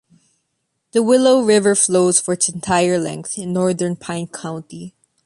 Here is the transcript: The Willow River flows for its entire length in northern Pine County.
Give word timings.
The 0.93 1.03
Willow 1.03 1.41
River 1.43 1.75
flows 1.75 2.19
for 2.19 2.33
its 2.33 2.49
entire 2.49 2.97
length 2.97 3.37
in 3.37 3.53
northern 3.53 3.95
Pine 3.95 4.25
County. 4.25 4.95